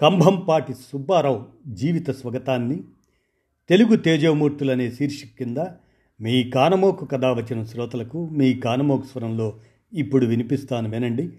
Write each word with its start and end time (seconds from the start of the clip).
కంభంపాటి 0.00 0.74
సుబ్బారావు 0.74 1.46
జీవిత 1.66 2.10
స్వగతాన్ని 2.10 2.82
తెలుగు 3.68 3.96
తేజోమూర్తులనే 3.96 4.90
శీర్షిక 4.90 5.30
కింద 5.38 5.58
మీ 6.20 6.50
కానమోకు 6.50 7.04
కథ 7.04 7.24
వచ్చిన 7.24 7.64
శ్రోతలకు 7.64 8.28
మీ 8.28 8.54
కానమోకు 8.54 9.06
స్వరంలో 9.06 9.60
ఇప్పుడు 9.92 10.26
వినిపిస్తాను 10.26 10.90
వినండి. 10.90 11.30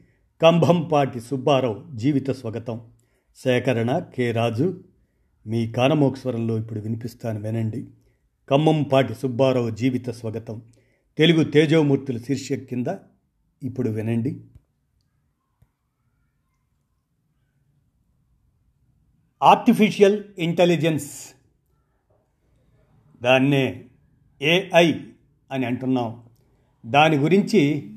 కంభంపాటి 0.42 1.20
సుబ్బారావు 1.20 1.84
జీవిత 1.96 2.32
స్వగతం. 2.32 2.82
సేకరణ 3.36 4.00
కె 4.00 4.32
రాజు. 4.32 4.84
మీ 5.48 5.72
కానమోకు 5.72 6.16
స్వరంలో 6.16 6.58
ఇప్పుడు 6.58 6.80
వినిపిస్తాను 6.80 7.42
వినండి. 7.42 7.88
కంభంపాటి 8.50 9.14
సుబ్బారావు 9.14 9.70
జీవిత 9.70 10.10
స్వగతం. 10.10 10.62
తెలుగు 11.18 11.44
తేజోమూర్తుల 11.44 12.18
శీర్షిక 12.18 12.60
కింద 12.60 12.88
ఇప్పుడు 13.64 13.90
వినండి. 13.90 14.42
ఆర్టిఫిషియల్ 19.46 20.24
ఇంటెలిజెన్స్ 20.40 21.34
దాన్నే 23.24 23.86
ఏఐ 24.42 24.92
అని 25.52 25.66
అంటున్నాం. 25.66 26.24
దాని 26.86 27.18
గురించి 27.18 27.92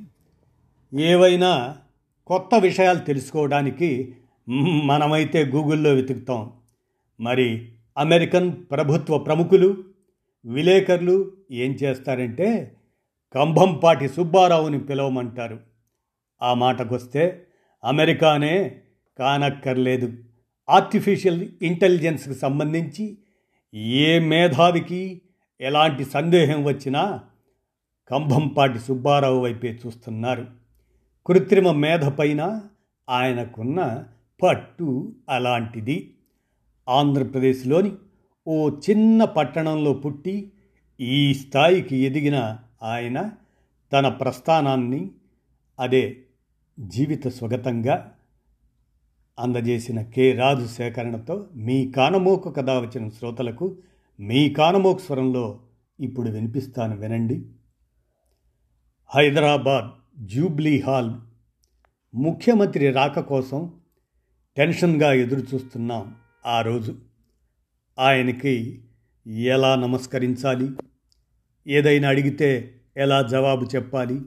ఏవైనా 0.99 1.77
కొత్త 2.27 2.55
విషయాలు 2.55 2.99
తెలుసుకోవడానికి 2.99 4.17
మనమైతే 4.85 5.45
గూగుల్లో 5.45 5.95
వెతుకుతాం. 5.95 6.53
మరి 7.21 7.73
అమెరికన్ 7.99 8.53
ప్రభుత్వ 8.71 9.19
ప్రముఖులు 9.19 9.85
విలేకరులు 10.47 11.33
ఏం 11.51 11.73
చేస్తారంటే 11.73 12.77
కంభంపాటి 13.35 14.09
సుబ్బారావుని 14.09 14.81
పిలవమంటారు. 14.81 15.61
ఆ 16.43 16.55
మాటకొస్తే 16.55 17.47
అమెరికానే 17.85 18.81
కానక్కర్లేదు. 19.19 20.13
ఆర్టిఫిషియల్ 20.71 21.49
ఇంటెలిజెన్స్కి 21.63 22.35
సంబంధించి 22.35 23.19
ఏ 23.75 24.19
మేధావికి 24.19 25.23
ఎలాంటి 25.61 26.05
సందేహం 26.05 26.65
వచ్చినా 26.65 27.21
కంభంపాటి 28.11 28.79
సుబ్బారావు 28.79 29.41
వైపే 29.41 29.79
చూస్తున్నారు. 29.87 30.47
కృత్రిమ 31.27 31.73
మేధ 31.73 32.05
పైన 32.09 32.61
ఆయనకున్న 33.09 34.05
పట్టు 34.43 35.13
అలాంటిది. 35.29 36.15
ఆంధ్రప్రదేశ్లోని 36.89 37.93
ఓ 38.47 38.71
చిన్న 38.71 39.25
పట్టణంలో 39.25 39.93
పుట్టి 39.93 40.53
ఈ 41.01 41.35
స్థాయికి 41.35 41.97
ఎదిగిన 41.97 42.59
ఆయన 42.83 43.31
తన 43.93 44.09
ప్రస్థానాన్ని 44.09 45.11
అదే 45.81 46.17
జీవిత 46.81 47.29
స్వగతంగా 47.29 48.13
అందజేసిన 49.39 50.03
కె 50.03 50.33
రాజు 50.33 50.67
సేకరణతో 50.67 51.49
మీ 51.55 51.93
కానమోకు 51.93 52.51
కథ 52.51 52.71
వచ్చిన 52.71 53.09
శ్రోతలకు 53.09 53.77
మీ 54.21 54.51
కానమోకు 54.51 54.99
స్వరంలో 54.99 55.61
ఇప్పుడు 56.01 56.31
వినిపిస్తాను 56.31 56.97
వినండి. 56.97 57.47
హైదరాబాద్ 59.15 59.85
జూబ్లీ 60.27 60.81
హాల్ 60.81 61.13
ముఖ్యమంత్రి 62.15 62.91
రాక 62.91 63.21
కోసం 63.21 63.73
టెన్షన్గా 64.57 65.13
ఎదురు 65.13 65.41
చూస్తున్నాం 65.41 66.15
ఆ 66.47 66.61
రోజు. 66.61 66.97
ఆయనకి 67.99 68.85
ఎలా 69.27 69.75
నమస్కరించాలి? 69.75 70.71
ఏదైనా 71.67 72.09
అడిగితే 72.09 72.81
ఎలా 72.97 73.23
జవాబు 73.23 73.65
చెప్పాలి? 73.65 74.21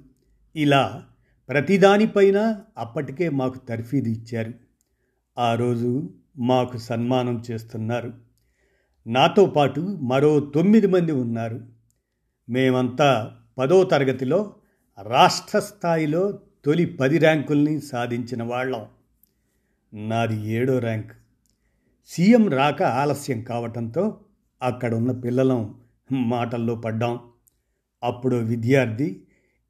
ఇలా 0.56 1.04
ప్రతిదానిపైన 1.50 2.60
అప్పటికే 2.78 3.30
మాకు 3.30 3.58
తర్ఫీదు 3.58 4.10
ఇచ్చారు. 4.10 4.71
ఆ 5.42 5.56
రోజు 5.56 6.14
మాకు 6.38 6.78
సన్మానం 6.78 7.44
చేస్తున్నారు. 7.52 8.14
నాతో 9.08 9.46
పాటు 9.46 9.82
మరో 9.82 10.40
తొమ్మిది 10.40 10.88
మంది 10.88 11.12
ఉన్నారు. 11.12 11.66
మేమంతా 12.50 13.38
పదో 13.58 13.84
తరగతిలో 13.84 14.56
రాష్ట్ర 15.02 15.60
స్థాయిలో 15.60 16.40
తొలి 16.66 16.86
పది 16.86 17.18
ర్యాంకుల్ని 17.18 17.82
సాధించిన 17.82 18.44
వాళ్ళం. 18.44 18.86
నాది 20.08 20.52
ఏడో 20.52 20.80
ర్యాంక్. 20.80 21.12
సీఎం 22.08 22.50
రాక 22.50 22.84
ఆలస్యం 22.84 23.44
కావటంతో 23.44 24.20
అక్కడున్న 24.62 25.12
పిల్లలం 25.12 25.76
మాటల్లో 26.12 26.76
పడ్డాం. 26.76 27.20
అప్పుడు 28.04 28.36
విద్యార్థి 28.36 29.24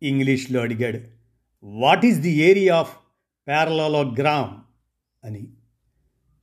ఇంగ్లీష్లో 0.03 0.61
అడిగాడు 0.61 0.99
what 1.63 2.05
is 2.05 2.19
the 2.19 2.31
area 2.31 2.75
of 2.75 2.95
parallelogram 3.47 4.49
అని. 5.25 5.47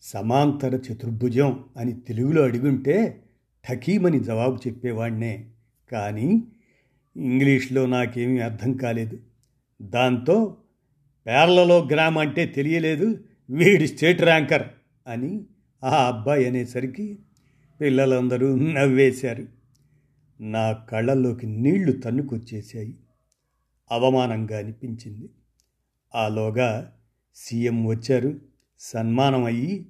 సమాంతర 0.03 0.75
చతుర్భుజం 0.75 1.65
అని 1.77 1.93
తెలుగులో 1.93 2.43
అడిగుంటే 2.43 3.23
ఠకీమని 3.69 4.21
జవాబు 4.21 4.69
చెప్పేవాడినే 4.69 5.51
కానీ 5.93 6.43
ఇంగ్లీష్లో 7.17 7.87
నాకేమీ 7.87 8.39
అర్థం 8.39 8.73
కాలేదు. 8.73 9.19
దాంతో 9.83 10.57
పేర్లలో 11.27 11.85
గ్రామ్ 11.85 12.19
అంటే 12.19 12.47
తెలియలేదు 12.47 13.25
వీడి 13.51 13.87
స్టేట్ 13.87 14.23
ర్యాంకర్ 14.23 14.69
అని 15.07 15.45
ఆ 15.85 16.07
అబ్బాయి 16.07 16.47
అనేసరికి 16.47 17.19
పిల్లలందరూ 17.81 18.57
నవ్వేశారు. 18.57 19.47
నా 20.41 20.73
కళ్ళల్లోకి 20.73 21.47
నీళ్ళు 21.47 21.93
తన్నుకొచ్చేశాయి. 21.93 22.95
అవమానంగా 23.91 24.59
అనిపించింది. 24.59 25.31
ఆలోగా 26.15 26.93
సీఎం 27.35 27.87
వచ్చారు. 27.87 28.41
సన్మానం 28.81 29.45
అయ్యి 29.45 29.87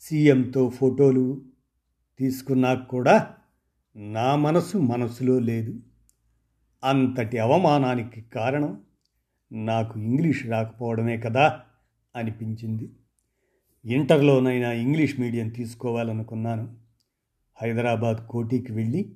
సీఎంతో 0.00 0.68
ఫోటోలు 0.68 1.42
తీసుకున్నాక 2.18 2.82
కూడా 2.82 3.34
నా 3.96 4.36
మనసు 4.36 4.78
మనసులో 4.78 5.38
లేదు. 5.38 5.80
అంతటి 6.84 7.38
అవమానానికి 7.38 8.20
కారణం 8.20 8.80
నాకు 9.52 10.00
ఇంగ్లీష్ 10.00 10.46
రాకపోవడమే 10.46 11.16
కదా 11.18 11.60
అనిపించింది. 12.16 12.92
ఇంటర్లోనైనా 13.84 14.72
ఇంగ్లీష్ 14.72 15.20
మీడియం 15.20 15.48
తీసుకోవాలనుకున్నాను. 15.48 16.76
హైదరాబాద్ 17.62 18.28
కోటికి 18.28 18.72
వెళ్ళి 18.72 19.12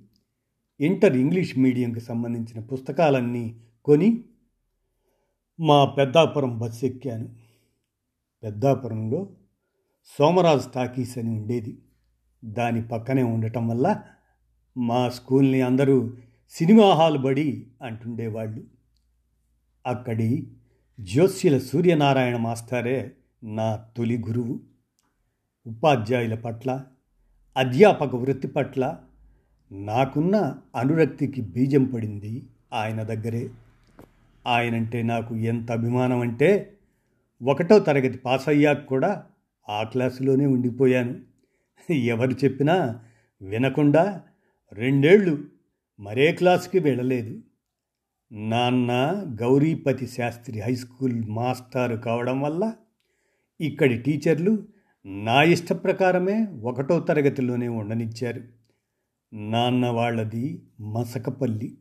ఇంటర్ 0.81 1.17
ఇంగ్లీష్ 1.17 1.59
మీడియంకి 1.59 2.01
సంబంధించిన 2.01 2.61
పుస్తకాలన్నీ 2.61 3.61
కొని 3.85 4.25
మా 5.61 5.85
పెద్దాపురం 5.85 6.59
బస్సు 6.59 6.85
ఎక్కాను. 6.85 7.50
పెద్దాపురంలో 8.43 9.29
సోమరాజు 10.19 10.69
టాకీస్ 10.75 11.19
అని 11.19 11.29
ఉండేది. 11.29 11.79
దాని 12.45 12.83
పక్కనే 12.83 13.23
ఉండటం 13.23 13.69
వల్ల 13.69 14.03
మా 14.77 15.09
స్కూల్ని 15.09 15.61
అందరూ 15.61 16.17
సినిమా 16.51 16.95
హాల్ 16.95 17.19
బడి 17.19 17.67
అంటుండేవాళ్ళు. 17.83 18.65
అక్కడి 19.87 20.47
జ్యోస్యుల 21.01 21.59
సూర్యనారాయణ 21.59 22.37
మాస్టారే 22.37 23.13
నా 23.45 23.85
తొలి 23.97 24.19
గురువు. 24.19 24.61
ఉపాధ్యాయుల 25.67 26.35
పట్ల 26.35 26.85
అధ్యాపక 27.57 28.17
వృత్తి 28.17 28.49
పట్ల 28.49 28.99
నాకున్న 29.73 30.57
అనురక్తికి 30.77 31.41
బీజం 31.41 31.85
పడింది 31.85 32.47
ఆయన 32.73 33.03
దగ్గరే. 33.03 33.51
ఆయనంటే 34.47 35.03
నాకు 35.03 35.37
ఎంత 35.37 35.73
అభిమానం 35.73 36.21
అంటే 36.21 36.77
ఒకటో 37.43 37.79
తరగతి 37.79 38.19
పాస్ 38.19 38.49
అయ్యాక 38.49 38.85
కూడా 38.85 39.27
ఆ 39.69 39.83
క్లాసులోనే 39.83 40.47
ఉండిపోయాను. 40.47 41.21
ఎవరు 41.93 42.31
చెప్పినా 42.31 43.05
వినకుండా 43.43 44.23
రెండేళ్ళు 44.73 45.45
మరే 46.01 46.33
క్లాసుకి 46.33 46.79
వెళ్ళలేదు. 46.79 47.43
నాన్న 48.33 48.93
గౌరీపతి 49.41 50.07
శాస్త్రి 50.07 50.61
హై 50.61 50.75
స్కూల్ 50.75 51.25
మాస్టారు 51.29 51.97
కావడం 51.97 52.41
వల్ల 52.41 52.73
ఇక్కడి 53.61 53.99
టీచర్లు 53.99 54.67
నా 55.07 55.43
ఇష్ట 55.43 55.73
ప్రకారమే 55.73 56.47
ఒకటో 56.63 57.01
తరగతిలోనే 57.01 57.69
ఉండనిచ్చారు. 57.69 58.43
నాన్న 59.33 59.87
వాళ్ళది 59.87 60.63
మసకపల్లి 60.81 61.79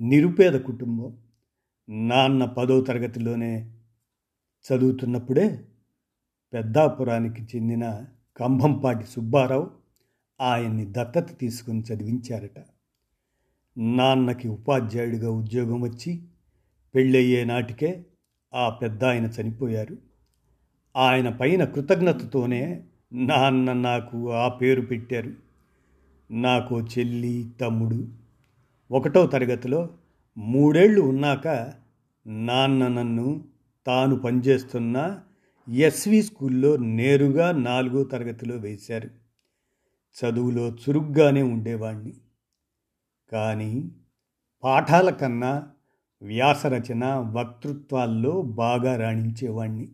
నిరుపేద 0.00 0.60
కుటుంబం. 0.60 1.16
నాన్న 2.06 2.44
పదో 2.44 2.80
తరగతిలోనే 2.80 3.70
చదువుతున్నప్పుడే 4.62 5.64
పెద్దాపురానికి 6.52 7.42
చెందిన 7.42 8.04
కంభంపాటి 8.36 9.04
సుబ్బారావు 9.04 9.70
ఆయన్ని 10.40 10.86
దత్తత 10.90 11.38
తీసుకుని 11.38 11.80
చదివించారట. 11.80 12.64
నాన్నకి 13.78 14.48
ఉపాధ్యాయుడిగా 14.48 15.30
ఉద్యోగం 15.30 15.80
వచ్చి 15.80 16.22
పెళ్ళయ్యే 16.94 17.44
నాటికే 17.44 18.04
ఆ 18.54 18.68
పెద్ద 18.68 19.04
ఆయన 19.04 19.24
చనిపోయారు. 19.24 19.96
ఆయన 20.96 21.28
పైన 21.28 21.64
కృతజ్ఞతతోనే 21.64 22.82
నాన్న 23.12 23.72
నాకు 23.72 24.32
ఆ 24.32 24.48
పేరు 24.48 24.80
పెట్టారు. 24.80 25.32
నాకు 26.30 26.80
చెల్లి 26.80 27.50
తమ్ముడు. 27.60 28.08
ఒకటో 28.90 29.26
తరగతిలో 29.26 29.88
మూడేళ్ళు 30.38 31.00
ఉన్నాక 31.00 31.72
నాన్న 32.26 32.88
నన్ను 32.88 33.44
తాను 33.86 34.16
పనిచేస్తున్న 34.16 35.20
ఎస్వి 35.72 36.22
స్కూల్లో 36.22 36.76
నేరుగా 36.76 37.52
నాలుగో 37.52 38.04
తరగతిలో 38.04 38.56
వేశారు. 38.56 39.10
చదువులో 40.12 40.68
చురుగ్గానే 40.68 41.42
ఉండేవాణ్ణి. 41.42 42.12
కానీ 43.32 43.90
పాఠాల 44.64 45.10
కన్నా 45.10 45.68
వ్యాసరచన 46.22 47.04
వక్తృత్వాల్లో 47.06 48.42
బాగా 48.42 48.96
రాణించేవాణ్ణి. 48.96 49.88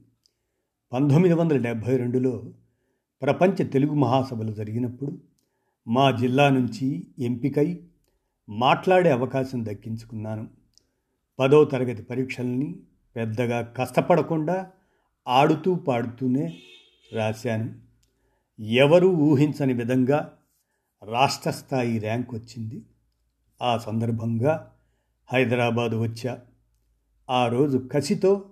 పంతొమ్మిది 0.93 1.35
వందల 1.35 1.56
డెబ్భై 1.56 1.96
రెండులో 1.96 2.52
ప్రపంచ 3.23 3.64
తెలుగు 3.64 3.94
మహాసభలు 3.94 4.52
జరిగినప్పుడు 4.52 5.19
మా 5.88 6.11
జిల్లా 6.11 6.50
నుంచి 6.50 7.06
ఎంపికై 7.19 7.81
మాట్లాడే 8.49 9.11
అవకాశం 9.11 9.64
దక్కించుకున్నాను. 9.64 10.49
పదో 11.38 11.64
తరగతి 11.64 12.02
పరీక్షల్ని 12.02 12.81
పెద్దగా 13.18 13.62
కష్టపడకుండా 13.62 14.70
ఆడుతూ 15.28 15.74
పాడుతూనే 15.74 16.58
రాశాను. 17.12 17.74
ఎవరూ 18.62 19.08
ఊహించని 19.08 19.72
విధంగా 19.72 20.32
రాష్ట్ర 21.02 21.50
స్థాయి 21.50 21.98
ర్యాంక్ 21.98 22.34
వచ్చింది. 22.34 22.82
ఆ 23.62 23.78
సందర్భంగా 23.78 24.72
హైదరాబాదు 25.32 26.02
వచ్చా. 26.02 26.40
ఆ 27.30 27.48
రోజు 27.48 27.88
కసితో 27.92 28.50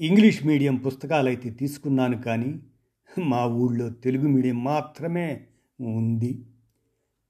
ఇంగ్లీష్ 0.00 0.46
మీడియం 0.46 0.76
పుస్తకాలైతే 0.76 1.50
తీసుకున్నాను 1.50 2.22
కానీ 2.22 2.60
మా 3.18 3.46
ఊళ్ళో 3.46 3.90
తెలుగు 3.90 4.28
మీడియం 4.28 4.64
మాత్రమే 4.64 5.46
ఉంది. 5.80 6.44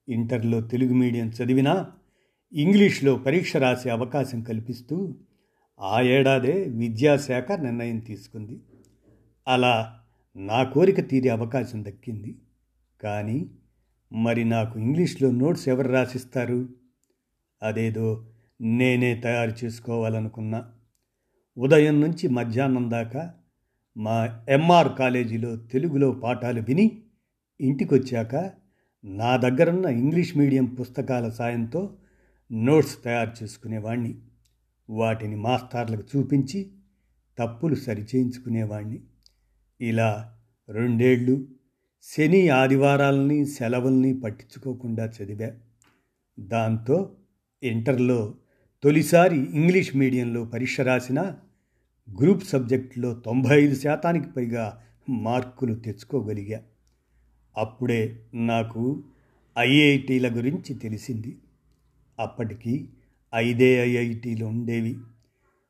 ఇంటర్లో 0.09 0.61
తెలుగు 0.61 0.95
మీడియం 0.95 1.29
చదివినా 1.29 1.87
ఇంగ్లీష్లో 2.53 3.15
పరీక్ష 3.15 3.57
రాసే 3.57 3.91
అవకాశం 3.91 4.43
కల్పిస్తూ 4.43 5.15
ఆ 5.81 6.01
ఏడాదే 6.01 6.65
విద్యాశాఖ 6.69 7.53
నిర్ణయం 7.53 7.99
తీసుకుంది. 7.99 8.61
అలా 9.49 10.01
నా 10.37 10.63
కోరిక 10.63 11.09
తీరే 11.09 11.29
అవకాశం 11.29 11.85
దక్కింది. 11.85 12.39
కానీ 13.01 13.51
మరి 14.13 14.45
నాకు 14.45 14.79
ఇంగ్లీష్లో 14.79 15.31
నోట్స్ 15.31 15.69
ఎవరు 15.69 15.89
రాసిస్తారు? 15.89 16.69
అదేదో 17.63 18.27
నేనే 18.61 19.15
తయారు 19.15 19.65
చేసుకోవాలనుకున్నా. 19.65 20.73
ఉదయం 21.59 22.01
నుంచి 22.01 22.29
మధ్యాహ్నం 22.29 22.91
దాకా 22.91 23.35
మా 23.97 24.45
ఎంఆర్ 24.49 24.89
కాలేజీలో 24.99 25.57
తెలుగులో 25.57 26.11
పాఠాలు 26.11 26.61
విని 26.61 27.03
ఇంటికొచ్చాక 27.61 28.51
నా 29.05 29.37
దగ్గరున్న 29.37 29.87
ఇంగ్లీష్ 29.87 30.37
మీడియం 30.37 30.65
పుస్తకాల 30.65 31.29
సాయంతో 31.29 31.97
నోట్స్ 32.53 33.05
తయారు 33.05 33.45
చేసుకునేవాణ్ణి. 33.45 34.19
వాటిని 34.91 35.37
మాస్టార్లకు 35.37 36.19
చూపించి 36.19 36.71
తప్పులు 37.39 37.75
సరిచేయించుకునేవాణ్ణి. 37.75 39.01
ఇలా 39.81 40.39
రెండేళ్ళు 40.69 41.47
శని 42.03 42.49
ఆదివారాలని 42.49 43.47
సెలవుల్ని 43.47 44.21
పట్టించుకోకుండా 44.21 45.07
చదివా. 45.07 45.51
దాంతో 46.41 47.17
ఇంటర్లో 47.63 48.35
తొలిసారి 48.83 49.37
ఇంగ్లీష్ 49.37 49.97
మీడియంలో 49.97 50.45
పరీక్ష 50.45 50.81
రాసిన 50.81 51.37
గ్రూప్ 52.23 52.45
సబ్జెక్టులో 52.45 53.15
తొంభై 53.15 53.63
ఐదు 53.63 53.75
శాతానికి 53.75 54.29
పైగా 54.31 54.83
మార్కులు 55.09 55.75
తెచ్చుకోగలిగా. 55.75 56.63
అప్పుడే 57.59 58.23
నాకు 58.35 59.05
ఐఐటీల 59.59 60.37
గురించి 60.37 60.75
తెలిసింది. 60.75 61.39
అప్పటికి 62.19 62.89
ఐదే 63.37 63.85
ఐఐటీలు 63.85 64.45
ఉండేవి. 64.47 64.97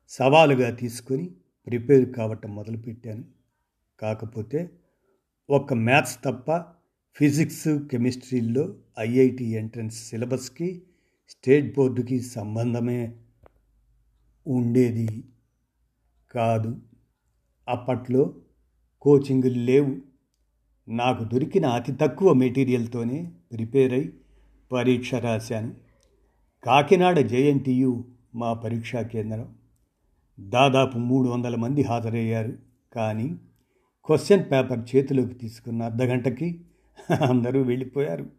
సవాలుగా 0.07 0.69
తీసుకొని 0.69 1.31
ప్రిపేర్ 1.67 2.13
కావటం 2.13 2.55
మొదలుపెట్టాను. 2.55 3.23
కాకపోతే 3.99 4.69
ఒక 5.49 5.73
మ్యాథ్స్ 5.73 6.19
తప్ప 6.23 6.63
ఫిజిక్స్ 7.15 7.87
కెమిస్ట్రీల్లో 7.91 8.75
ఐఐటి 8.99 9.45
ఎంట్రన్స్ 9.45 10.09
సిలబస్కి 10.09 10.81
స్టేట్ 11.29 11.75
బోర్డుకి 11.75 12.21
సంబంధమే 12.21 13.15
ఉండేది 14.47 15.23
కాదు. 16.31 16.77
అప్పట్లో 17.67 18.35
కోచింగులు 19.01 19.59
లేవు. 19.59 19.95
నాకు 20.89 21.23
దొరికిన 21.23 21.65
అతి 21.65 21.91
తక్కువ 21.91 22.33
మెటీరియల్తోనే 22.33 23.31
ప్రిపేర్ 23.51 23.93
అయి 23.93 24.13
పరీక్ష 24.71 25.15
రాశాను. 25.15 25.86
కాకినాడ 26.67 27.19
జేఎన్టీయు 27.19 28.05
మా 28.35 28.53
పరీక్షా 28.53 29.01
కేంద్రం. 29.01 29.55
దాదాపు 30.39 30.97
మూడు 30.97 31.29
వందల 31.29 31.55
మంది 31.55 31.83
హాజరయ్యారు. 31.83 32.53
కానీ 32.93 33.35
క్వశ్చన్ 34.05 34.51
పేపర్ 34.51 34.95
చేతిలోకి 34.95 35.33
తీసుకున్న 35.33 35.83
అర్ధగంటకి 35.83 36.65
అందరూ 37.29 37.61
వెళ్ళిపోయారు. 37.61 38.29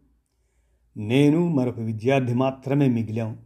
నేను 0.97 1.47
మరొక 1.47 1.79
విద్యార్థి 1.79 2.33
మాత్రమే 2.33 2.87
మిగిలాం. 2.87 3.39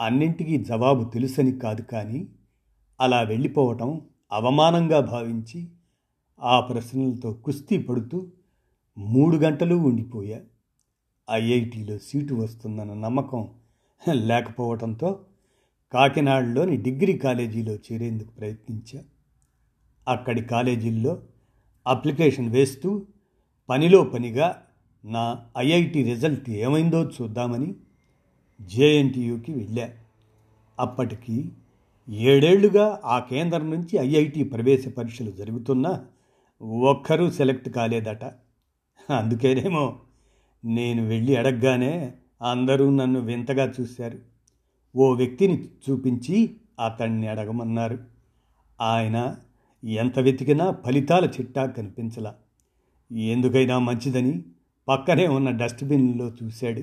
అన్నింటికీ 0.00 0.56
జవాబు 0.56 1.04
తెలుసని 1.04 1.58
కాదు 1.58 1.82
కానీ 1.82 2.28
అలా 3.00 3.20
వెళ్ళిపోవటం 3.20 4.00
అవమానంగా 4.32 5.00
భావించి 5.00 5.68
ఆ 6.40 6.60
ప్రశ్నలతో 6.60 7.32
కుస్తీ 7.32 7.78
పడుతూ 7.78 8.26
మూడు 8.98 9.36
గంటలు 9.36 9.74
ఉండిపోయా. 9.74 10.40
ఐఐటిలో 11.30 11.98
సీటు 11.98 12.34
వస్తుందన్న 12.34 12.94
నమ్మకం 12.94 13.48
లేకపోవడంతో 14.12 15.20
కాకినాడలోని 15.92 16.76
డిగ్రీ 16.76 17.18
కాలేజీలో 17.18 17.74
చేరేందుకు 17.74 18.30
ప్రయత్నించా. 18.30 19.02
అక్కడి 20.08 20.42
కాలేజీల్లో 20.42 21.22
అప్లికేషన్ 21.86 22.48
వేస్తూ 22.48 23.06
పనిలో 23.68 24.04
పనిగా 24.04 24.62
నా 25.04 25.46
ఐఐటి 25.58 26.02
రిజల్ట్ 26.02 26.50
ఏమైందో 26.50 27.04
చూద్దామని 27.04 27.74
జేఎన్టీయుకి 28.60 29.52
వెళ్ళా. 29.52 29.90
అప్పటికి 30.78 31.52
ఏడేళ్ళుగా 32.08 33.00
ఆ 33.04 33.18
కేంద్రం 33.18 33.70
నుంచి 33.70 33.98
ఐఐటి 33.98 34.42
ప్రవేశ 34.42 34.88
పరీక్షలు 34.88 35.30
జరుగుతున్నా 35.30 36.06
ఒక్కరూ 36.62 37.30
సెలెక్ట్ 37.30 37.68
కాలేదట. 37.68 38.24
అందుకేనేమో 39.12 39.98
నేను 40.64 41.08
వెళ్ళి 41.08 41.36
అడగగానే 41.36 42.14
అందరూ 42.42 42.90
నన్ను 42.90 43.20
వింతగా 43.20 43.72
చూశారు. 43.80 44.18
ఓ 44.96 45.14
వ్యక్తిని 45.14 45.68
చూపించి 45.90 46.56
అతన్ని 46.84 47.26
అడగమన్నారు. 47.26 47.98
ఆయన 48.80 49.36
ఎంత 49.84 50.18
వెతికినా 50.18 50.70
ఫలితాల 50.70 51.24
చిట్టా 51.24 51.66
కనిపించలా. 51.66 52.34
ఎందుకైనా 53.12 53.78
మంచిదని 53.78 54.42
పక్కనే 54.88 55.26
ఉన్న 55.26 55.50
డస్ట్బిన్లో 55.50 56.32
చూశాడు. 56.42 56.82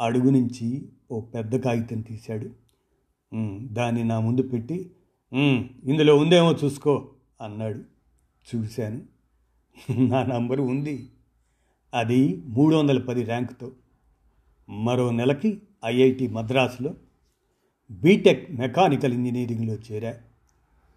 అడుగు 0.00 0.30
నుంచి 0.30 0.88
ఓ 1.10 1.20
పెద్ద 1.20 1.56
కాగితం 1.56 2.00
తీశాడు. 2.00 2.50
దాన్ని 3.72 4.04
నా 4.04 4.20
ముందు 4.20 4.42
పెట్టి 4.42 4.90
ఇందులో 5.84 6.16
ఉందేమో 6.16 6.52
చూసుకో 6.52 7.08
అన్నాడు. 7.40 7.82
చూశాను. 8.54 9.02
నా 10.08 10.22
నంబరు 10.22 10.62
ఉంది. 10.62 11.10
అది 11.94 12.42
మూడు 12.46 12.76
వందల 12.76 12.98
పది 12.98 13.24
ర్యాంకుతో. 13.24 13.72
మరో 14.68 15.10
నెలకి 15.10 15.62
ఐఐటి 15.84 16.28
మద్రాసులో 16.28 16.94
బీటెక్ 17.90 18.52
మెకానికల్ 18.52 19.12
ఇంజనీరింగ్లో 19.12 19.74
చేరా 19.74 20.14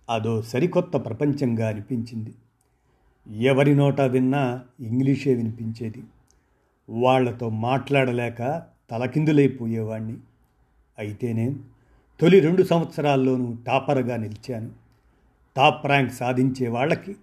అదో 0.10 0.42
సరికొత్త 0.42 0.98
ప్రపంచంగా 0.98 1.68
అనిపించింది. 1.68 2.34
ఎవరి 3.46 3.76
నోట 3.76 4.02
విన్నా 4.02 4.64
ఇంగ్లీషే 4.80 5.34
వినిపించేది. 5.34 6.04
వాళ్ళతో 6.90 7.50
మాట్లాడలేక 7.50 8.64
తలకిందులైపోయేవాణ్ణి. 8.92 10.18
అయితేనే 10.98 11.56
తొలి 12.20 12.40
రెండు 12.40 12.64
సంవత్సరాల్లోనూ 12.64 13.56
టాపర్గా 13.68 14.16
నిలిచాను. 14.16 14.72
టాప్ 15.56 15.86
ర్యాంక్ 15.86 16.14
సాధించే 16.14 16.68
వాళ్ళకి 16.68 17.16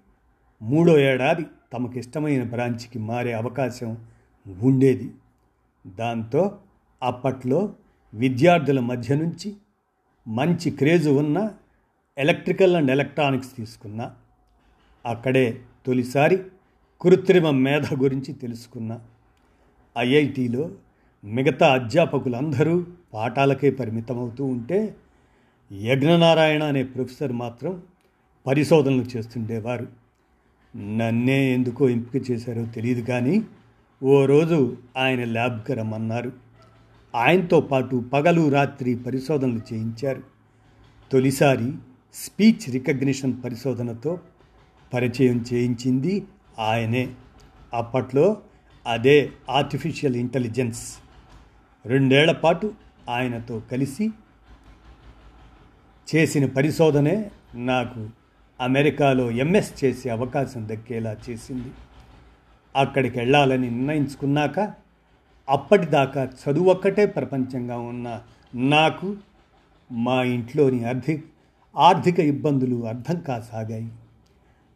మూడో 0.62 0.98
ఏడాది 0.98 1.46
తమకిష్టమైన 1.72 2.42
బ్రాంచ్కి 2.42 2.98
మారే 2.98 3.32
అవకాశం 3.32 3.96
ఉండేది. 4.62 5.10
దాంతో 5.86 6.58
అప్పట్లో 7.02 7.74
విద్యార్థుల 8.14 8.80
మధ్య 8.80 9.14
నుంచి 9.14 9.56
మంచి 10.28 10.70
క్రేజు 10.70 11.10
ఉన్న 11.10 11.50
ఎలక్ట్రికల్ 12.18 12.76
అండ్ 12.76 12.90
ఎలక్ట్రానిక్స్ 12.90 13.56
తీసుకున్నా 13.56 14.14
అక్కడే 15.06 15.60
తొలిసారి 15.86 16.38
కృత్రిమ 17.00 17.50
మేధ 17.50 17.94
గురించి 17.94 18.32
తెలుసుకున్నా 18.32 19.00
ఐఐటిలో 19.98 20.70
మిగతా 21.24 21.72
అధ్యాపకులందరూ 21.72 22.86
పాఠాలకే 23.14 23.70
పరిమితమవుతూ 23.70 24.44
ఉంటే 24.44 24.96
యజ్ఞనారాయణ 25.72 26.62
అనే 26.62 26.84
ప్రొఫెసర్ 26.84 27.32
మాత్రం 27.32 27.82
పరిశోధనలు 28.46 29.02
చేస్తుండేవారు. 29.02 29.86
నన్నే 30.76 31.54
ఎందుకో 31.54 31.88
ఎంపిక 31.88 32.30
చేశారో 32.30 32.64
తెలియదు 32.64 33.00
కానీ 33.00 33.42
ఓ 34.02 34.24
రోజు 34.24 34.76
ఆయన 34.96 35.24
ల్యాబ్కి 35.24 35.74
రమ్మన్నారు 35.74 36.32
ఆయనతో 37.14 37.60
పాటు 37.60 38.04
పగలు 38.12 38.48
రాత్రి 38.48 38.94
పరిశోధనలు 38.94 39.60
చేయించారు. 39.72 40.22
తొలిసారి 41.12 41.72
స్పీచ్ 42.14 42.70
రికగ్నిషన్ 42.70 43.44
పరిశోధనతో 43.44 44.20
పరిచయం 44.94 45.44
చేయించింది 45.52 46.26
ఆయనే. 46.58 47.08
అప్పట్లో 47.74 48.36
అదే 48.86 49.30
ఆర్టిఫిషియల్ 49.50 50.16
ఇంటెలిజెన్స్. 50.16 50.98
రెండేళ్ళ 51.86 52.32
పాటు 52.32 52.74
ఆయనతో 53.10 53.62
కలిసి 53.72 54.10
చేసిన 56.14 56.46
పరిశోధనే 56.46 57.30
నాకు 57.54 58.08
అమెరికాలో 58.60 59.30
ఎంఎస్ 59.30 59.84
చేసే 59.84 60.10
అవకాశం 60.10 60.68
దక్కేలా 60.68 61.16
చేసింది. 61.30 61.68
అక్కడికి 62.76 63.18
వెళ్ళాలని 63.18 63.70
నిర్ణయించుకున్నాక 63.70 64.72
అప్పటిదాకా 65.48 66.24
చదువు 66.24 66.70
ఒక్కటే 66.70 67.06
ప్రపంచంగా 67.06 67.78
ఉన్న 67.78 68.20
నాకు 68.54 69.16
మా 69.92 70.22
ఇంట్లోని 70.22 70.84
ఆర్థిక 70.84 71.24
ఆర్థిక 71.76 72.18
ఇబ్బందులు 72.18 72.86
అర్థం 72.86 73.20
కాసాగాయి. 73.20 73.90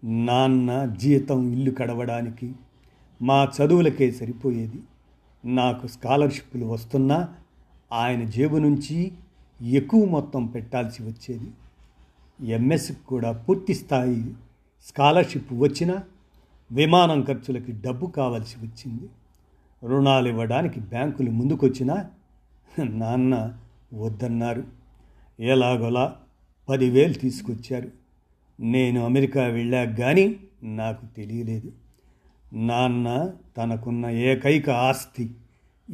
నాన్న 0.05 0.95
జీతం 0.97 1.53
ఇల్లు 1.53 1.71
కడవడానికి 1.71 2.53
మా 3.23 3.49
చదువులకే 3.57 4.11
సరిపోయేది. 4.11 4.81
నాకు 5.45 5.87
స్కాలర్షిప్లు 5.87 6.67
వస్తున్నా 6.67 7.29
ఆయన 7.93 8.25
జేబు 8.25 8.57
నుంచి 8.57 9.13
ఎక్కువ 9.63 10.05
మొత్తం 10.05 10.47
పెట్టాల్సి 10.47 11.03
వచ్చేది. 11.03 11.51
ఎంఎస్కి 12.53 13.07
కూడా 13.07 13.33
పూర్తి 13.33 13.75
స్థాయి 13.75 14.35
స్కాలర్షిప్ 14.87 15.53
వచ్చినా 15.53 16.03
విమానం 16.73 17.25
ఖర్చులకి 17.25 17.73
డబ్బు 17.73 18.07
కావాల్సి 18.07 18.57
వచ్చింది. 18.59 19.09
రుణాలు 19.87 20.29
ఇవ్వడానికి 20.29 20.81
బ్యాంకులు 20.81 21.31
ముందుకొచ్చినా 21.31 22.07
నాన్న 22.85 23.55
వద్దన్నారు. 23.95 24.65
ఎలాగోలా 25.41 26.17
పదివేలు 26.69 27.13
తీసుకొచ్చారు. 27.13 27.91
నేను 28.61 29.05
అమెరికా 29.05 29.47
వెళ్ళాక 29.47 29.99
కానీ 29.99 30.37
నాకు 30.63 31.07
తెలియలేదు. 31.07 31.73
నాన్న 32.53 33.33
తనకున్న 33.57 34.07
ఏకైక 34.07 34.71
ఆస్తి 34.71 35.35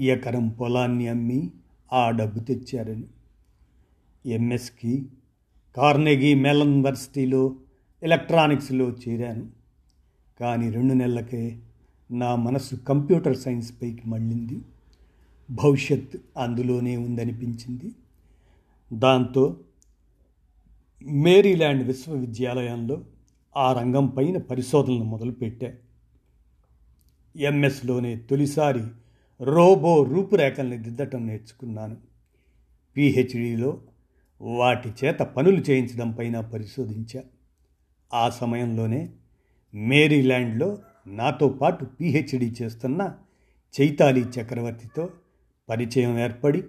ఎకరం 0.00 0.48
పొలాన్ని 0.48 1.08
అమ్మి 1.08 1.50
ఆ 1.92 2.10
డబ్బు 2.10 2.40
తెచ్చారని. 2.40 3.04
ఎంఎస్కి 4.26 5.06
కార్నెగీ 5.76 6.34
మెలన్ 6.34 6.68
యూనివర్సిటీలో 6.68 7.54
ఎలక్ట్రానిక్స్లో 8.02 8.88
చేరాను. 8.90 9.55
కానీ 10.40 10.70
రెండు 10.70 10.94
నెలలకే 10.94 11.58
నా 12.10 12.36
మనసు 12.36 12.74
కంప్యూటర్ 12.74 13.36
సైన్స్ 13.36 13.72
పైకి 13.82 14.08
మళ్ళింది. 14.08 14.60
భవిష్యత్ 15.50 16.16
అందులోనే 16.38 16.96
ఉందనిపించింది. 16.96 17.92
దాంతో 18.92 19.56
మేరీల్యాండ్ 21.02 21.82
విశ్వవిద్యాలయంలో 21.82 23.04
ఆ 23.56 23.72
రంగం 23.72 24.06
పైన 24.06 24.38
పరిశోధనలు 24.38 25.04
మొదలుపెట్టా. 25.04 25.72
ఎంఎస్లోనే 27.36 28.16
తొలిసారి 28.16 28.82
రోబో 29.40 30.04
రూపురేఖల్ని 30.04 30.78
దిద్దటం 30.78 31.26
నేర్చుకున్నాను. 31.26 31.96
పిహెచ్డిలో 32.96 33.80
వాటి 34.40 34.92
చేత 35.04 35.18
పనులు 35.18 35.60
చేయించడం 35.60 36.12
పైన 36.12 36.40
పరిశోధించా. 36.40 37.22
ఆ 38.14 38.30
సమయంలోనే 38.30 39.08
మేరీల్యాండ్లో 39.74 40.78
నాతో 41.06 41.48
పాటు 41.48 41.84
పిహెచ్డి 41.84 42.56
చేస్తున్న 42.62 43.14
చైతాలి 43.80 44.20
చక్రవర్తితో 44.20 45.10
పరిచయం 45.68 46.18
ఏర్పడి 46.18 46.62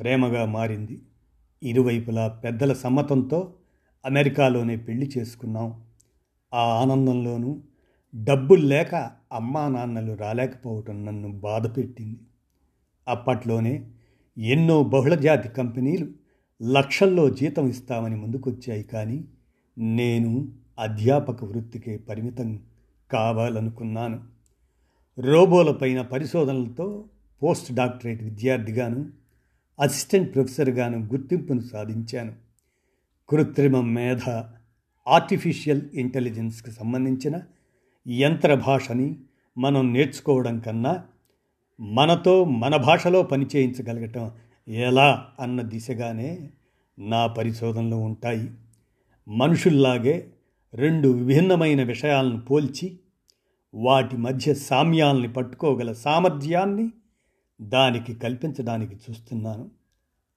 ప్రేమగా 0.00 0.44
మారింది. 0.44 1.02
ఇరువైపులా 1.62 2.28
పెద్దల 2.28 2.72
సమ్మతంతో 2.72 3.54
అమెరికాలోనే 4.04 4.76
పెళ్ళి 4.76 5.10
చేసుకున్నాం. 5.18 5.82
ఆ 6.54 6.58
ఆనందంలోనూ 6.58 7.60
డబ్బులు 8.14 8.66
లేక 8.66 8.94
అమ్మా 9.32 9.68
నాన్నలు 9.68 10.12
రాలేకపోవటం 10.12 11.04
నన్ను 11.04 11.32
బాధ 11.32 11.76
పెట్టింది. 11.76 12.20
అప్పట్లోనే 13.08 13.88
ఎన్నో 14.38 14.82
బహుళజాతి 14.82 15.48
కంపెనీలు 15.48 16.08
లక్షల్లో 16.62 17.30
జీతం 17.30 17.68
ఇస్తామని 17.68 18.16
ముందుకొచ్చాయి 18.16 18.82
కానీ 18.82 19.24
నేను 19.78 20.48
అధ్యాపక 20.82 21.44
వృత్తికే 21.44 21.96
పరిమితం 21.96 22.60
కావాలనుకున్నాను. 23.12 24.20
రోబోలపైన 25.18 26.02
పరిశోధనలతో 26.02 27.04
పోస్ట్ 27.42 27.72
డాక్టరేట్ 27.72 28.22
విద్యార్థిగాను 28.22 29.10
అసిస్టెంట్ 29.80 30.34
ప్రొఫెసర్గాను 30.34 30.98
గుర్తింపును 30.98 31.60
సాధించాను. 31.60 32.32
కృత్రిమ 33.28 33.80
మేధ 33.80 34.42
ఆర్టిఫిషియల్ 35.08 35.82
ఇంటెలిజెన్స్కి 35.94 36.70
సంబంధించిన 36.70 37.40
యంత్ర 38.08 38.54
భాషని 38.54 39.16
మనం 39.58 39.92
నేర్చుకోవడం 39.92 40.58
కన్నా 40.58 41.04
మనతో 41.80 42.44
మన 42.44 42.76
భాషలో 42.76 43.22
పనిచేయించగలగటం 43.22 44.30
ఎలా 44.68 45.28
అన్న 45.40 45.62
దిశగానే 45.62 46.50
నా 46.98 47.26
పరిశోధనలు 47.26 47.96
ఉంటాయి. 47.96 48.50
మనుషుల్లాగే 49.28 50.30
రెండు 50.74 51.08
విభిన్నమైన 51.08 51.82
విషయాలను 51.82 52.40
పోల్చి 52.40 52.98
వాటి 53.74 54.16
మధ్య 54.16 54.54
సామ్యాల్ని 54.54 55.32
పట్టుకోగల 55.32 55.92
సామర్థ్యాన్ని 55.92 56.90
దానికి 57.62 58.14
కల్పించడానికి 58.14 58.94
చూస్తున్నాను. 58.94 59.70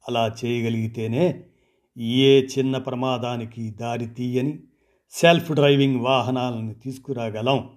అలా 0.08 0.36
చేయగలిగితేనే 0.46 1.44
ఏ 1.98 2.42
చిన్న 2.42 2.77
ప్రమాదానికి 2.77 3.72
దారి 3.72 4.08
తీయని 4.08 4.60
సెల్ఫ్ 5.12 5.51
డ్రైవింగ్ 5.51 6.00
వాహనాలను 6.00 6.74
తీసుకురాగలం. 6.74 7.70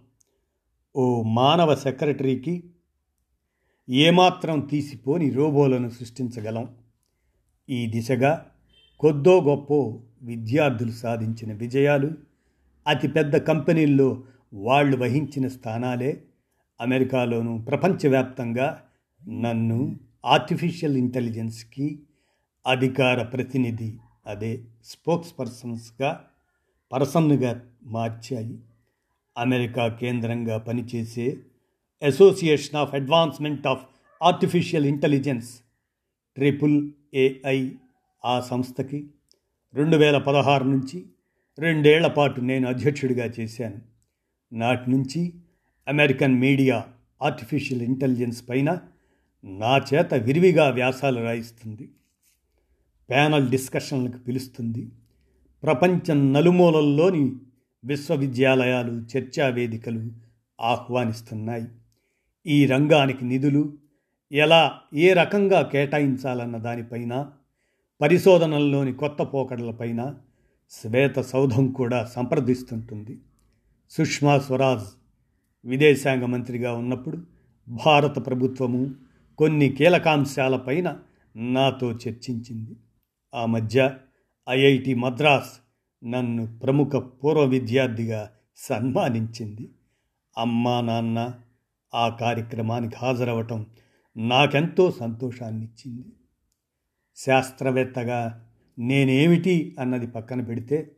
ఓ 0.96 1.22
మానవ 1.22 1.74
సెక్రటరీకి 1.74 2.64
ఏమాత్రం 3.90 4.60
తీసిపోని 4.60 5.30
రోబోలను 5.30 5.88
సృష్టించగలం. 5.88 6.68
ఈ 7.70 7.86
దిశగా 7.86 8.46
కొద్దో 9.00 9.40
గొప్ప 9.40 9.72
విద్యార్థులు 10.22 10.90
సాధించిన 10.90 11.52
విజయాలు 11.52 12.27
అతిపెద్ద 12.86 13.36
కంపెనీల్లో 13.36 14.22
వాళ్ళు 14.54 14.96
వహించిన 14.96 15.48
స్థానాలే 15.48 16.24
అమెరికాలోనూ 16.80 17.58
ప్రపంచవ్యాప్తంగా 17.58 18.82
నన్ను 19.28 20.00
ఆర్టిఫిషియల్ 20.24 20.96
ఇంటెలిజెన్స్కి 20.96 21.98
అధికార 22.66 23.22
ప్రతినిధి 23.22 23.98
అదే 24.26 24.64
స్పోక్స్ 24.84 25.38
పర్సన్స్గా 25.38 26.24
పర్సన్గా 26.92 27.64
మార్చాయి. 27.82 28.58
అమెరికా 29.38 29.88
కేంద్రంగా 29.88 30.58
పనిచేసే 30.58 31.36
association 32.02 32.76
of 32.76 32.94
advancement 32.94 33.66
of 33.66 33.82
artificial 34.22 34.86
intelligence 34.86 35.60
triple 36.36 36.90
AI 37.14 37.70
ఆ 38.24 38.40
సంస్థకి 38.40 39.06
రెండు 39.74 39.96
వేల 39.96 40.18
పదహారు 40.18 40.64
నుంచి 40.64 41.04
రెండేళ్ళ 41.58 42.06
పాటు 42.06 42.40
నేను 42.40 42.68
అధ్యక్షుడిగా 42.68 43.32
చేశాను. 43.40 43.78
నాటి 44.52 44.90
నుంచి 44.90 45.34
అమెరికన్ 45.88 46.34
మీడియా 46.34 46.84
ఆర్టిఫిషియల్ 47.22 47.82
ఇంటెలిజెన్స్ 47.82 48.48
పైన 48.48 48.78
నా 49.44 49.84
చేత 49.94 50.14
విరివిగా 50.14 50.70
వ్యాసాలు 50.70 51.20
రాయిస్తుంది. 51.20 51.90
ప్యానల్ 53.10 53.48
డిస్కషన్లకు 53.48 54.18
పిలుస్తుంది. 54.18 54.88
ప్రపంచం 55.62 56.32
నలుమూలల్లోని 56.32 57.32
విశ్వవిద్యాలయాలు 57.84 58.92
చర్చా 58.92 59.48
వేదికలు 59.48 60.10
ఆహ్వానిస్తున్నాయి. 60.60 61.64
ఈ 62.46 62.66
రంగానికి 62.66 63.24
నిధులు 63.24 63.72
ఎలా 64.32 64.80
ఏ 64.94 65.12
రకంగా 65.12 65.62
కేటాయించాలన్న 65.62 66.56
దానిపైన 66.56 67.30
పరిశోధనల్లోని 68.00 68.92
కొత్త 68.92 69.22
పోకడలపైన 69.22 70.14
శ్వేత 70.70 71.18
సౌధం 71.18 71.72
కూడా 71.72 72.04
సంప్రదిస్తుంటుంది. 72.04 73.20
సుష్మా 73.90 74.38
స్వరాజ్ 74.38 74.84
విదేశాంగ 75.64 76.24
మంత్రిగా 76.24 76.72
ఉన్నప్పుడు 76.72 77.22
భారత 77.86 78.26
ప్రభుత్వము 78.26 78.94
కొన్ని 79.38 79.68
కీలకాంశాలపైన 79.68 80.98
నాతో 81.36 81.92
చర్చించింది. 81.92 82.76
ఆ 83.34 83.46
మధ్య 83.46 83.94
ఐఐటి 84.48 84.94
మద్రాస్ 84.94 85.52
నన్ను 86.06 86.58
ప్రముఖ 86.58 86.96
పూర్వ 86.96 87.44
విద్యార్థిగా 87.44 88.30
సన్మానించింది. 88.56 89.68
అమ్మా 90.38 90.80
నాన్న 90.80 91.34
ఆ 91.94 92.08
కార్యక్రమానికి 92.08 92.96
హాజరవటం 92.96 93.66
నాకెంతో 94.16 94.90
సంతోషాన్నిచ్చింది. 94.90 96.04
శాస్త్రవేత్తగా 97.16 98.47
నేనేమిటి 98.78 99.76
అన్నది 99.80 100.06
పక్కన 100.06 100.40
పెడితే 100.40 100.90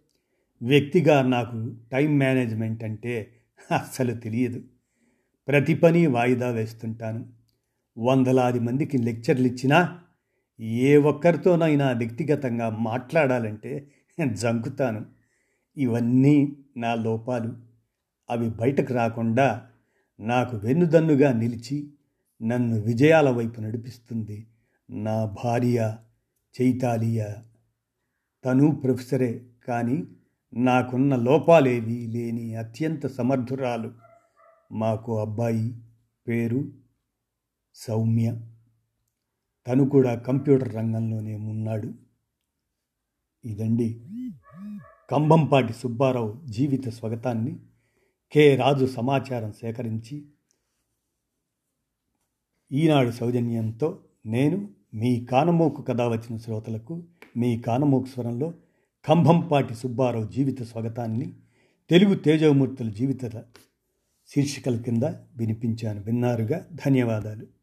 వ్యక్తిగా 0.62 1.22
నాకు 1.22 1.74
టైం 1.92 2.18
మేనేజ్మెంట్ 2.18 2.84
అంటే 2.84 3.32
అస్సలు 3.72 4.14
తెలియదు. 4.14 4.62
ప్రతి 5.48 5.74
పని 5.74 6.06
వాయిదా 6.06 6.50
వేస్తుంటాను. 6.50 7.26
వందలాది 7.98 8.60
మందికి 8.60 8.98
లెక్చర్లు 8.98 9.46
ఇచ్చినా 9.46 10.00
ఏ 10.60 10.96
ఒక్కరితోనైనా 10.96 11.90
వ్యక్తిగతంగా 11.90 12.70
మాట్లాడాలంటే 12.70 13.90
జంకుతాను. 14.32 15.06
ఇవన్నీ 15.76 16.56
నా 16.76 16.94
లోపాలు. 16.94 17.54
అవి 18.30 18.48
బయటకు 18.48 18.94
రాకుండా 18.94 19.66
నాకు 20.20 20.56
వెన్నుదన్నుగా 20.56 21.32
నిలిచి 21.32 21.90
నన్ను 22.42 22.80
విజయాల 22.80 23.30
వైపు 23.30 23.60
నడిపిస్తుంది 23.60 24.46
నా 24.90 25.24
భార్య 25.44 25.96
చైతాలియా. 26.60 27.36
తను 28.44 28.80
ప్రొఫెసరే 28.84 29.46
కానీ 29.68 30.04
నాకున్న 30.52 31.16
లోపాలేవి 31.16 32.06
లేని 32.06 32.54
అత్యంత 32.54 33.06
సమర్థురాలు. 33.06 33.94
మాకు 34.72 35.20
అబ్బాయి 35.20 35.74
పేరు 36.28 36.72
సౌమ్య. 37.74 38.40
తను 39.66 39.88
కూడా 39.88 40.14
కంప్యూటర్ 40.14 40.74
రంగంలోనే 40.74 41.34
ఉన్నాడు. 41.34 41.94
ఇదండి 43.44 44.06
కంబంపాటి 45.10 45.72
సుబ్బారావు 45.72 46.46
జీవిత 46.46 46.88
స్వగతాన్ని 46.88 47.58
కె. 48.32 48.56
రాజు 48.56 48.86
సమాచారం 48.86 49.52
సేకరించి 49.52 50.28
ఈనాడు 52.72 53.10
సౌజన్యంతో 53.10 54.04
నేను 54.26 54.79
మీ 54.94 55.24
కానమోకు 55.24 55.82
కథ 55.82 56.00
వచ్చిన 56.00 56.36
శ్రోతలకు 56.36 57.02
మీ 57.36 57.58
కానమోకు 57.58 58.06
స్వరంలో 58.06 58.52
కంభంపాటి 59.04 59.74
సుబ్బారావు 59.74 60.26
జీవిత 60.26 60.62
స్వగతాన్ని 60.62 61.32
తెలుగు 61.90 62.14
తేజవమూర్తుల 62.14 62.90
జీవిత 62.90 63.24
శీర్షికల 64.28 64.76
కింద 64.76 65.02
వినిపించాను. 65.36 66.02
విన్నారుగా? 66.02 66.66
ధన్యవాదాలు. 66.72 67.59